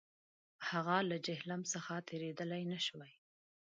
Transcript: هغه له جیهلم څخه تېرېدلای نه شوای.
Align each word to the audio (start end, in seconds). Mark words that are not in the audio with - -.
هغه 0.69 0.97
له 1.09 1.17
جیهلم 1.25 1.61
څخه 1.73 1.93
تېرېدلای 2.09 2.63
نه 2.73 2.79
شوای. 2.85 3.13